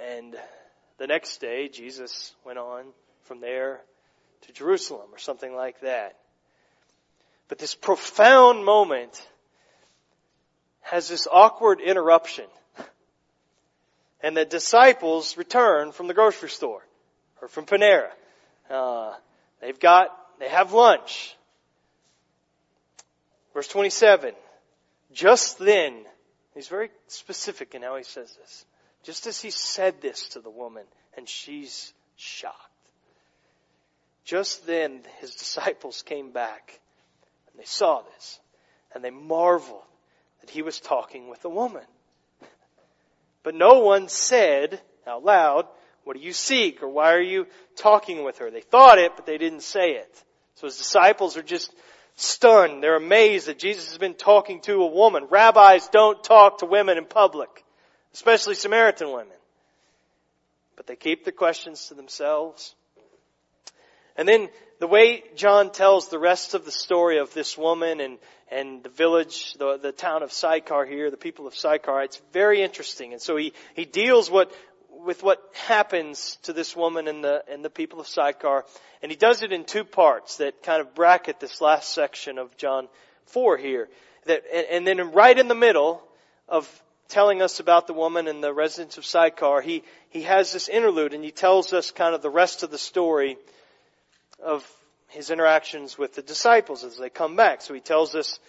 [0.00, 0.36] And
[0.98, 2.86] the next day, Jesus went on
[3.24, 3.80] from there
[4.42, 6.16] to Jerusalem or something like that.
[7.52, 9.28] But this profound moment
[10.80, 12.46] has this awkward interruption.
[14.22, 16.82] And the disciples return from the grocery store
[17.42, 18.08] or from Panera.
[18.70, 19.12] Uh,
[19.60, 21.36] they've got, they have lunch.
[23.52, 24.32] Verse 27.
[25.12, 26.06] Just then,
[26.54, 28.64] he's very specific in how he says this.
[29.02, 30.84] Just as he said this to the woman,
[31.18, 32.56] and she's shocked.
[34.24, 36.78] Just then, his disciples came back
[37.52, 38.40] and they saw this
[38.94, 39.82] and they marveled
[40.40, 41.84] that he was talking with a woman.
[43.42, 45.66] But no one said out loud,
[46.04, 46.82] what do you seek?
[46.82, 48.50] Or why are you talking with her?
[48.50, 50.24] They thought it, but they didn't say it.
[50.56, 51.72] So his disciples are just
[52.16, 52.82] stunned.
[52.82, 55.26] They're amazed that Jesus has been talking to a woman.
[55.30, 57.64] Rabbis don't talk to women in public,
[58.14, 59.36] especially Samaritan women.
[60.76, 62.74] But they keep the questions to themselves.
[64.16, 64.48] And then
[64.82, 68.18] the way John tells the rest of the story of this woman and,
[68.50, 72.62] and the village, the, the town of Sychar here, the people of Sychar, it's very
[72.62, 73.12] interesting.
[73.12, 74.50] And so he, he deals what,
[74.90, 78.64] with what happens to this woman and the, and the people of Sychar.
[79.02, 82.56] And he does it in two parts that kind of bracket this last section of
[82.56, 82.88] John
[83.26, 83.88] 4 here.
[84.26, 86.02] That, and, and then right in the middle
[86.48, 86.68] of
[87.06, 91.14] telling us about the woman and the residents of Sychar, he, he has this interlude
[91.14, 93.38] and he tells us kind of the rest of the story
[94.42, 94.66] of
[95.08, 97.62] his interactions with the disciples as they come back.
[97.62, 98.40] So he tells us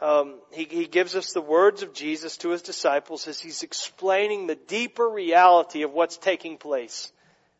[0.00, 4.46] um, he, he gives us the words of Jesus to his disciples as he's explaining
[4.46, 7.12] the deeper reality of what's taking place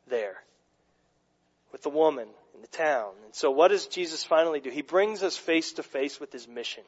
[0.09, 0.37] there
[1.73, 3.13] with the woman in the town.
[3.25, 4.71] And so what does Jesus finally do?
[4.71, 6.85] He brings us face to face with his mission.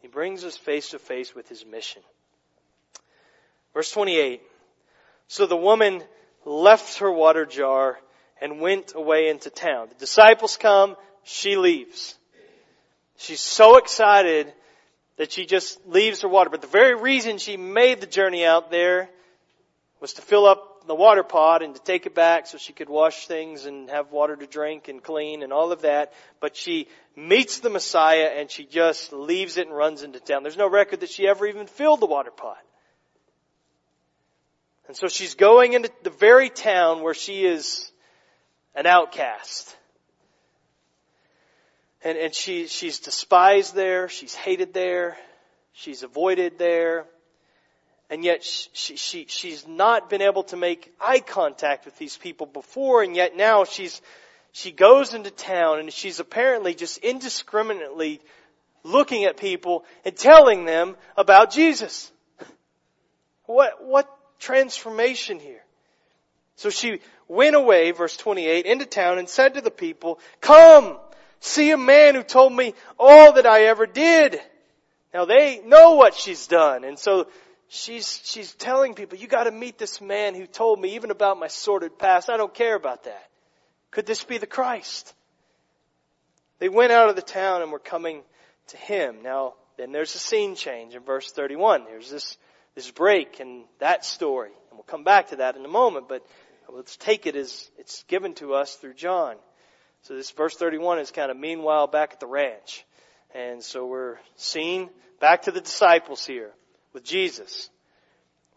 [0.00, 2.02] He brings us face to face with his mission.
[3.74, 4.42] Verse 28.
[5.28, 6.02] So the woman
[6.44, 7.98] left her water jar
[8.40, 9.88] and went away into town.
[9.88, 12.16] The disciples come, she leaves.
[13.16, 14.52] She's so excited
[15.16, 16.50] that she just leaves her water.
[16.50, 19.10] But the very reason she made the journey out there
[20.00, 22.88] was to fill up the water pot and to take it back so she could
[22.88, 26.12] wash things and have water to drink and clean and all of that.
[26.40, 30.42] But she meets the Messiah and she just leaves it and runs into town.
[30.42, 32.58] There's no record that she ever even filled the water pot.
[34.86, 37.92] And so she's going into the very town where she is
[38.78, 39.76] an outcast.
[42.04, 45.18] And, and she, she's despised there, she's hated there,
[45.72, 47.04] she's avoided there,
[48.08, 52.46] and yet she, she, she's not been able to make eye contact with these people
[52.46, 54.00] before, and yet now she's,
[54.52, 58.20] she goes into town and she's apparently just indiscriminately
[58.84, 62.12] looking at people and telling them about Jesus.
[63.46, 65.64] What, what transformation here?
[66.54, 70.98] So she went away, verse 28, into town and said to the people, come,
[71.40, 74.40] see a man who told me all that I ever did.
[75.12, 76.84] Now they know what she's done.
[76.84, 77.28] And so
[77.68, 81.48] she's, she's telling people, you gotta meet this man who told me even about my
[81.48, 82.30] sordid past.
[82.30, 83.28] I don't care about that.
[83.90, 85.14] Could this be the Christ?
[86.58, 88.22] They went out of the town and were coming
[88.68, 89.22] to him.
[89.22, 91.84] Now, then there's a scene change in verse 31.
[91.84, 92.36] There's this,
[92.74, 94.50] this break in that story.
[94.70, 96.26] And we'll come back to that in a moment, but
[96.72, 99.36] let's take it as it's given to us through John.
[100.02, 102.84] So this verse 31 is kind of meanwhile back at the ranch.
[103.34, 106.50] And so we're seeing back to the disciples here
[106.92, 107.70] with Jesus.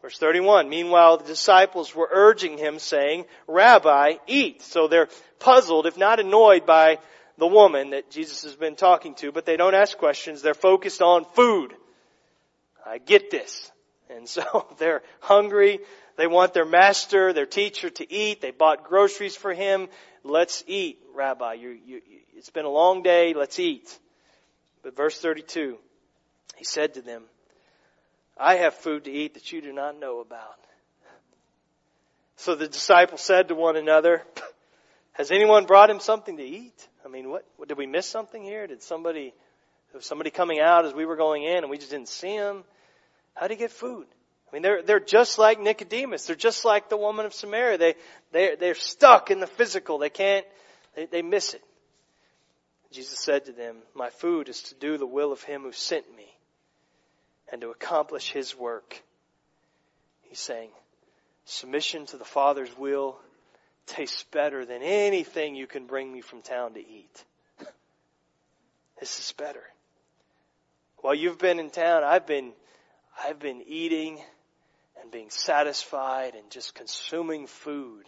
[0.02, 4.63] Verse 31, meanwhile the disciples were urging him saying, Rabbi, eat.
[4.63, 6.97] So they're puzzled, if not annoyed by
[7.38, 10.41] the woman that Jesus has been talking to, but they don't ask questions.
[10.41, 11.74] They're focused on food.
[12.86, 13.71] I get this.
[14.10, 15.80] And so they're hungry.
[16.17, 18.41] They want their master, their teacher to eat.
[18.41, 19.88] They bought groceries for him.
[20.24, 21.54] Let's eat, Rabbi.
[21.54, 22.02] You, you,
[22.36, 23.34] it's been a long day.
[23.34, 23.97] Let's eat.
[24.84, 25.78] But verse 32,
[26.58, 27.24] he said to them,
[28.38, 30.58] I have food to eat that you do not know about.
[32.38, 34.24] So the disciples said to one another,
[35.13, 36.88] has anyone brought him something to eat?
[37.06, 38.65] I mean, what, what did we miss something here?
[38.65, 39.34] Did somebody,
[39.93, 42.63] was somebody coming out as we were going in and we just didn't see him?
[43.36, 44.08] How did he get food?
[44.51, 46.25] I mean, they're, they're just like Nicodemus.
[46.25, 47.77] They're just like the woman of Samaria.
[47.77, 47.95] They,
[48.33, 49.97] they're, they're stuck in the physical.
[49.97, 50.45] They can't,
[50.95, 51.61] they, they miss it.
[52.91, 56.05] Jesus said to them, My food is to do the will of him who sent
[56.17, 56.27] me
[57.49, 59.01] and to accomplish his work.
[60.23, 60.69] He's saying,
[61.45, 63.17] submission to the Father's will
[63.85, 67.25] tastes better than anything you can bring me from town to eat.
[68.99, 69.63] this is better.
[70.97, 72.51] While you've been in town, I've been,
[73.21, 74.21] I've been eating
[75.01, 78.05] and being satisfied and just consuming food.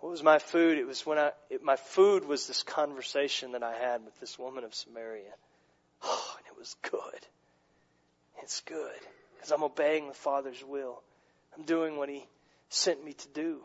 [0.00, 0.78] What was my food?
[0.78, 4.38] It was when I, it, my food was this conversation that I had with this
[4.38, 5.32] woman of Samaria.
[6.02, 7.26] Oh, and it was good.
[8.42, 8.90] It's good
[9.36, 11.02] because I'm obeying the Father's will.
[11.56, 12.26] I'm doing what He
[12.68, 13.60] sent me to do.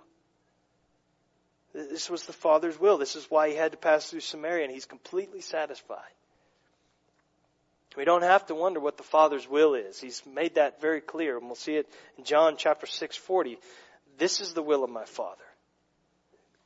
[1.74, 2.98] This was the Father's will.
[2.98, 6.02] This is why He had to pass through Samaria and He's completely satisfied.
[7.98, 10.00] We don't have to wonder what the Father's will is.
[10.00, 13.58] He's made that very clear, and we'll see it in John chapter 6, 40.
[14.20, 15.44] This is the will of my Father.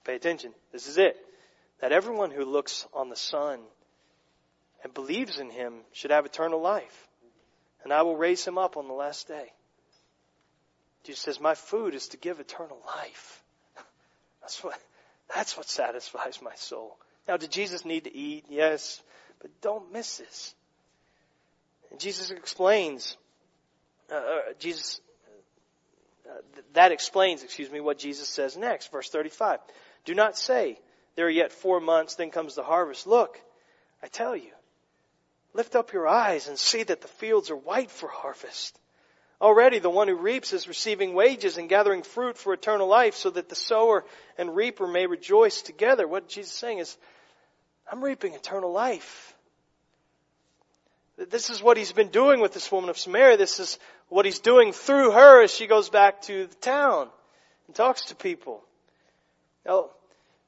[0.04, 0.52] Pay attention.
[0.74, 1.16] This is it.
[1.80, 3.62] That everyone who looks on the Son
[4.84, 7.08] and believes in Him should have eternal life.
[7.86, 9.54] And I will raise Him up on the last day.
[11.06, 13.42] Jesus says, my food is to give eternal life.
[14.42, 14.80] That's what,
[15.34, 16.98] that's what satisfies my soul.
[17.28, 18.46] Now, did Jesus need to eat?
[18.50, 19.02] Yes.
[19.40, 20.54] But don't miss this.
[21.98, 23.18] Jesus explains,
[24.12, 25.02] uh, uh, Jesus,
[26.30, 26.34] uh,
[26.74, 28.92] that explains, excuse me, what Jesus says next.
[28.92, 29.60] Verse 35.
[30.06, 30.80] Do not say,
[31.16, 33.08] there are yet four months, then comes the harvest.
[33.08, 33.40] Look,
[34.02, 34.52] I tell you,
[35.54, 38.78] lift up your eyes and see that the fields are white for harvest.
[39.42, 43.32] Already the one who reaps is receiving wages and gathering fruit for eternal life so
[43.32, 44.06] that the sower
[44.38, 46.08] and reaper may rejoice together.
[46.08, 46.96] What Jesus is saying is,
[47.92, 49.36] I'm reaping eternal life.
[51.18, 53.38] This is what he's been doing with this woman of Samaria.
[53.38, 53.78] This is
[54.10, 57.10] what he's doing through her as she goes back to the town
[57.68, 58.64] and talks to people.
[59.66, 59.90] Now,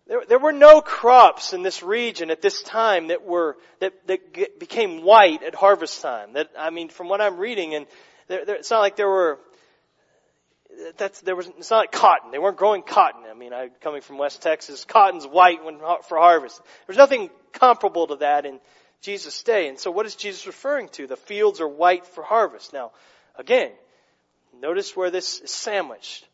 [0.07, 4.59] there, there were no crops in this region at this time that were, that, that
[4.59, 6.33] became white at harvest time.
[6.33, 7.85] That, I mean, from what I'm reading, and
[8.27, 9.39] there, there, it's not like there were,
[10.97, 12.31] that's, there was, it's not like cotton.
[12.31, 13.23] They weren't growing cotton.
[13.29, 16.59] I mean, I, coming from West Texas, cotton's white when, for harvest.
[16.87, 18.59] There's nothing comparable to that in
[19.03, 19.67] Jesus' day.
[19.67, 21.05] And so what is Jesus referring to?
[21.05, 22.73] The fields are white for harvest.
[22.73, 22.91] Now,
[23.35, 23.71] again,
[24.59, 26.25] notice where this is sandwiched.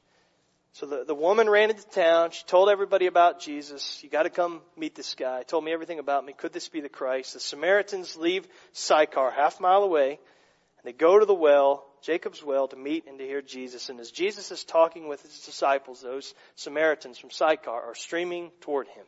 [0.74, 2.30] So the, the woman ran into town.
[2.30, 4.02] She told everybody about Jesus.
[4.04, 5.42] You got to come meet this guy.
[5.44, 6.34] Told me everything about me.
[6.34, 7.34] Could this be the Christ?
[7.34, 12.68] The Samaritans leave Sychar, half mile away, and they go to the well, Jacob's well,
[12.68, 13.90] to meet and to hear Jesus.
[13.90, 18.88] And as Jesus is talking with his disciples, those Samaritans from Sychar are streaming toward
[18.90, 19.06] him.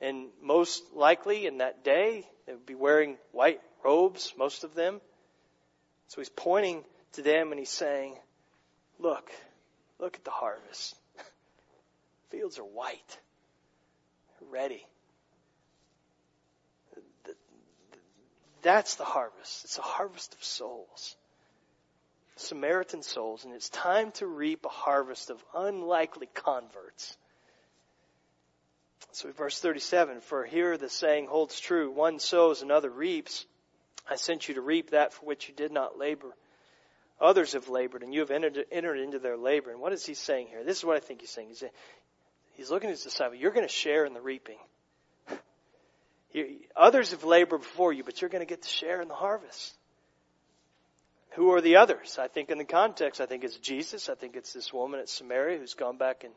[0.00, 5.00] And most likely in that day, they would be wearing white robes, most of them.
[6.08, 8.16] So he's pointing to them and he's saying,
[8.98, 9.30] Look,
[10.00, 10.96] Look at the harvest.
[12.30, 13.18] Fields are white,
[14.50, 14.86] ready.
[18.62, 19.64] That's the harvest.
[19.64, 21.16] It's a harvest of souls.
[22.36, 27.16] Samaritan souls, and it's time to reap a harvest of unlikely converts.
[29.12, 33.44] So verse 37, for here the saying holds true, one sows, another reaps.
[34.08, 36.34] I sent you to reap that for which you did not labor.
[37.20, 39.70] Others have labored, and you have entered, entered into their labor.
[39.70, 40.64] And what is he saying here?
[40.64, 41.48] This is what I think he's saying.
[41.48, 41.62] He's,
[42.52, 43.40] he's looking at his disciples.
[43.40, 44.56] You're going to share in the reaping.
[46.76, 49.74] others have labored before you, but you're going to get to share in the harvest.
[51.32, 52.18] Who are the others?
[52.18, 54.08] I think in the context, I think it's Jesus.
[54.08, 56.32] I think it's this woman at Samaria who's gone back and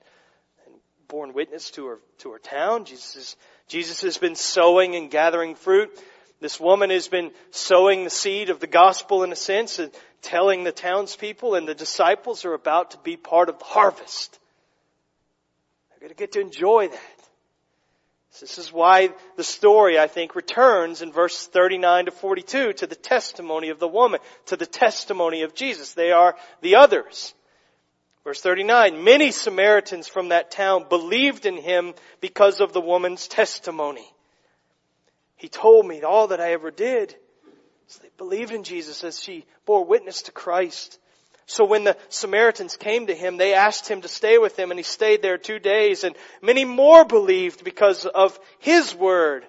[1.07, 2.85] borne witness to her to her town.
[2.85, 3.35] Jesus is,
[3.67, 5.91] Jesus has been sowing and gathering fruit.
[6.39, 9.91] This woman has been sowing the seed of the gospel in a sense and
[10.21, 14.39] telling the townspeople and the disciples are about to be part of the harvest.
[15.89, 17.23] They're going to get to enjoy that.
[18.41, 22.95] This is why the story, I think, returns in verse 39 to 42 to the
[22.95, 25.93] testimony of the woman, to the testimony of Jesus.
[25.93, 27.35] They are the others.
[28.23, 34.07] Verse 39, many Samaritans from that town believed in him because of the woman's testimony.
[35.35, 37.15] He told me all that I ever did.
[37.87, 40.99] So they believed in Jesus as she bore witness to Christ.
[41.47, 44.79] So when the Samaritans came to him, they asked him to stay with them and
[44.79, 49.45] he stayed there two days and many more believed because of his word.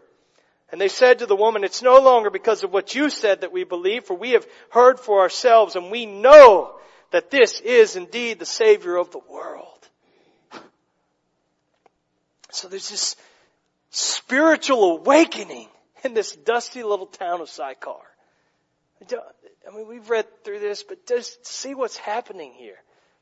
[0.73, 3.53] And they said to the woman, it's no longer because of what you said that
[3.53, 6.75] we believe, for we have heard for ourselves and we know
[7.11, 9.69] that this is indeed the Savior of the world.
[12.51, 13.17] So there's this
[13.91, 15.69] spiritual awakening
[16.05, 18.01] in this dusty little town of Sychar.
[19.11, 22.77] I mean, we've read through this, but just see what's happening here.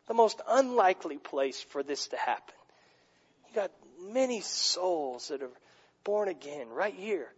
[0.09, 2.55] The most unlikely place for this to happen.
[3.49, 3.71] You got
[4.01, 5.51] many souls that are
[6.05, 7.29] born again right here.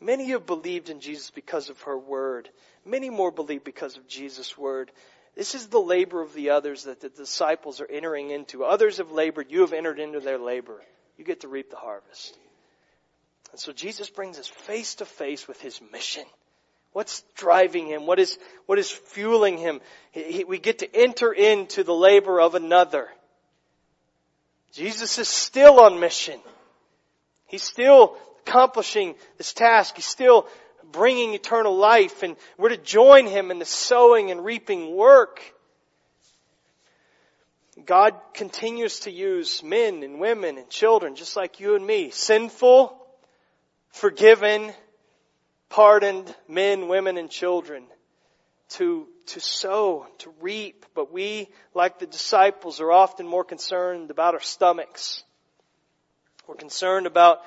[0.00, 2.48] Many have believed in Jesus because of her word.
[2.84, 4.90] Many more believe because of Jesus' word.
[5.36, 8.64] This is the labor of the others that the disciples are entering into.
[8.64, 9.50] Others have labored.
[9.50, 10.80] You have entered into their labor.
[11.16, 12.36] You get to reap the harvest.
[13.50, 16.24] And so Jesus brings us face to face with his mission.
[16.92, 18.06] What's driving him?
[18.06, 19.80] What is, what is fueling him?
[20.10, 23.08] He, he, we get to enter into the labor of another.
[24.72, 26.40] Jesus is still on mission.
[27.46, 28.16] He's still
[28.46, 29.96] accomplishing this task.
[29.96, 30.46] He's still
[30.92, 35.40] bringing eternal life and we're to join him in the sowing and reaping work.
[37.86, 42.96] God continues to use men and women and children just like you and me, sinful,
[43.90, 44.72] forgiven,
[45.68, 47.84] pardoned men, women, and children
[48.70, 50.86] to, to sow, to reap.
[50.94, 55.22] But we, like the disciples, are often more concerned about our stomachs.
[56.46, 57.40] We're concerned about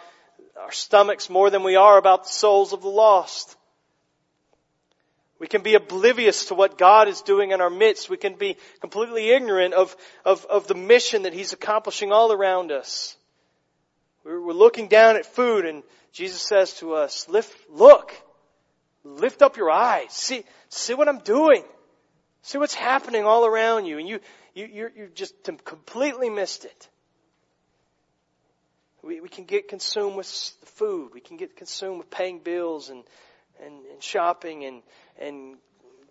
[0.60, 3.56] our stomachs more than we are about the souls of the lost.
[5.40, 8.10] We can be oblivious to what God is doing in our midst.
[8.10, 12.72] We can be completely ignorant of, of, of the mission that He's accomplishing all around
[12.72, 13.18] us.
[14.24, 15.84] We're, we're looking down at food and
[16.14, 18.14] Jesus says to us, lift, look,
[19.04, 20.14] lift up your eyes.
[20.14, 21.64] See, see what I'm doing.
[22.44, 23.98] See what's happening all around you.
[23.98, 24.20] And you,
[24.54, 25.34] you, you're, you just
[25.66, 26.90] completely missed it.
[29.04, 30.28] We, we can get consumed with
[30.66, 31.12] food.
[31.14, 33.04] We can get consumed with paying bills and,
[33.64, 34.82] and, and shopping and,
[35.20, 35.58] and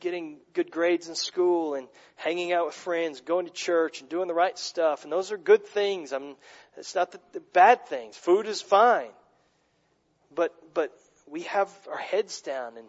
[0.01, 4.28] getting good grades in school and hanging out with friends, going to church and doing
[4.28, 5.05] the right stuff.
[5.05, 6.12] And those are good things.
[6.12, 6.34] I'm,
[6.76, 8.16] it's not the, the bad things.
[8.16, 9.11] Food is fine.
[10.34, 10.93] But, but
[11.26, 12.86] we have our heads down and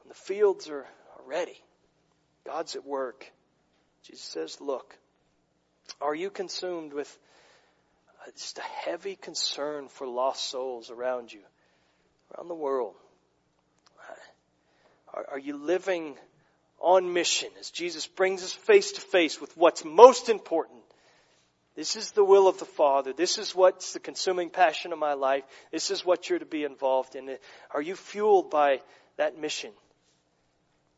[0.00, 1.60] when the fields are, are ready,
[2.46, 3.30] God's at work.
[4.04, 4.96] Jesus says, look,
[6.00, 7.18] are you consumed with
[8.34, 11.40] just a heavy concern for lost souls around you,
[12.34, 12.94] around the world?
[15.14, 16.16] Are, are you living
[16.80, 20.80] on mission as Jesus brings us face to face with what's most important.
[21.74, 23.12] This is the will of the Father.
[23.12, 25.44] This is what's the consuming passion of my life.
[25.70, 27.36] This is what you're to be involved in.
[27.70, 28.80] Are you fueled by
[29.18, 29.72] that mission?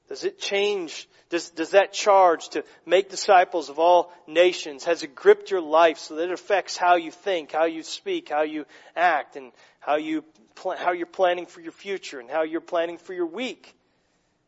[0.09, 1.09] Does it change?
[1.28, 5.98] Does, does that charge to make disciples of all nations, has it gripped your life
[5.98, 8.64] so that it affects how you think, how you speak, how you
[8.96, 10.24] act, and how you,
[10.78, 13.74] how you're planning for your future and how you're planning for your week?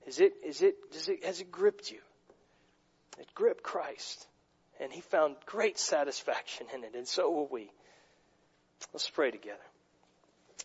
[0.06, 2.00] Is it, is it, does it, has it gripped you?
[3.18, 4.26] It gripped Christ.
[4.80, 7.70] And he found great satisfaction in it, and so will we.
[8.94, 9.58] Let's pray together.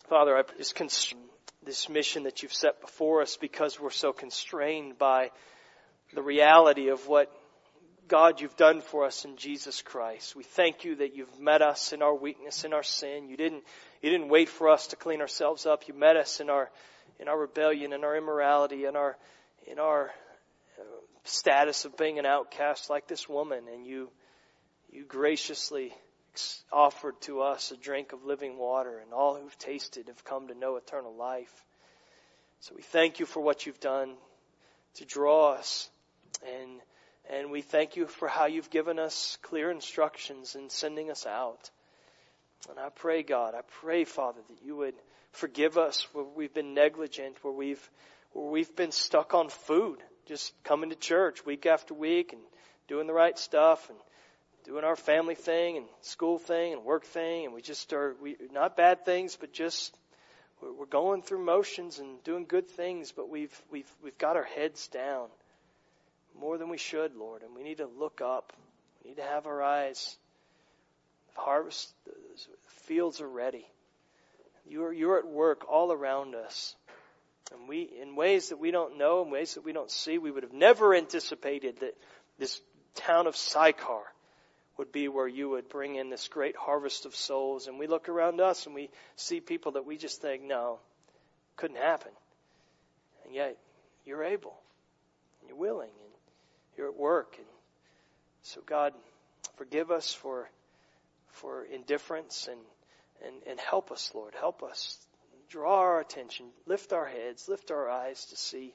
[0.08, 1.20] Father, I just consume
[1.66, 5.30] this mission that you've set before us because we're so constrained by
[6.14, 7.30] the reality of what
[8.08, 10.36] God you've done for us in Jesus Christ.
[10.36, 13.28] We thank you that you've met us in our weakness, in our sin.
[13.28, 13.64] You didn't,
[14.00, 15.88] you didn't wait for us to clean ourselves up.
[15.88, 16.70] You met us in our
[17.18, 19.16] in our rebellion, in our immorality, in our
[19.66, 20.10] in our
[20.78, 20.82] uh,
[21.24, 24.10] status of being an outcast like this woman, and you
[24.92, 25.92] you graciously
[26.72, 30.54] offered to us a drink of living water, and all who've tasted have come to
[30.54, 31.64] know eternal life.
[32.60, 34.14] So we thank you for what you've done
[34.94, 35.88] to draw us,
[36.46, 36.80] and
[37.28, 41.70] and we thank you for how you've given us clear instructions in sending us out.
[42.70, 44.94] And I pray, God, I pray, Father, that you would
[45.36, 47.90] Forgive us where we've been negligent, where we've,
[48.32, 52.40] where we've been stuck on food, just coming to church week after week and
[52.88, 53.98] doing the right stuff and
[54.66, 57.44] doing our family thing and school thing and work thing.
[57.44, 59.96] And we just are, we, not bad things, but just,
[60.60, 64.88] we're going through motions and doing good things, but we've, we've, we've got our heads
[64.88, 65.28] down
[66.38, 67.42] more than we should, Lord.
[67.42, 68.52] And we need to look up.
[69.04, 70.16] We need to have our eyes.
[71.34, 72.12] Harvest, the
[72.86, 73.66] fields are ready.
[74.68, 76.74] You're, you're at work all around us.
[77.52, 80.32] And we, in ways that we don't know, in ways that we don't see, we
[80.32, 81.96] would have never anticipated that
[82.38, 82.60] this
[82.96, 84.02] town of Sychar
[84.78, 87.66] would be where you would bring in this great harvest of souls.
[87.66, 90.78] And we look around us and we see people that we just think, no,
[91.56, 92.12] couldn't happen.
[93.24, 93.56] And yet,
[94.04, 94.56] you're able.
[95.40, 95.88] And you're willing.
[95.88, 96.12] And
[96.76, 97.34] you're at work.
[97.38, 97.46] And
[98.42, 98.92] so God,
[99.56, 100.48] forgive us for,
[101.32, 102.60] for indifference and
[103.24, 104.34] and, and help us, Lord.
[104.38, 104.98] Help us.
[105.48, 106.46] Draw our attention.
[106.66, 107.48] Lift our heads.
[107.48, 108.74] Lift our eyes to see,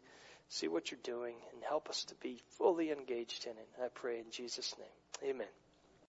[0.49, 3.69] see what you're doing and help us to be fully engaged in it.
[3.81, 5.31] I pray in Jesus' name.
[5.31, 5.60] Amen.